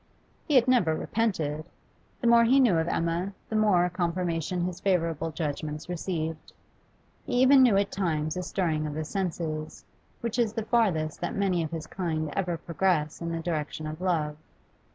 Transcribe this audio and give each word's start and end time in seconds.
He 0.47 0.55
had 0.55 0.67
never 0.67 0.95
repented. 0.95 1.63
The 2.21 2.25
more 2.25 2.43
he 2.43 2.59
knew 2.59 2.75
of 2.77 2.87
Emma, 2.87 3.33
the 3.49 3.55
more 3.55 3.87
confirmation 3.87 4.61
his 4.63 4.79
favourable 4.79 5.29
judgments 5.29 5.87
received. 5.87 6.53
He 7.23 7.33
even 7.33 7.61
knew 7.61 7.77
at 7.77 7.91
times 7.91 8.35
a 8.35 8.41
stirring 8.41 8.87
of 8.87 8.95
the 8.95 9.05
senses, 9.05 9.85
which 10.21 10.39
is 10.39 10.53
the 10.53 10.65
farthest 10.65 11.21
that 11.21 11.35
many 11.35 11.61
of 11.61 11.69
his 11.69 11.85
kind 11.85 12.33
ever 12.35 12.57
progress 12.57 13.21
in 13.21 13.31
the 13.31 13.41
direction 13.41 13.85
of 13.85 14.01
love. 14.01 14.37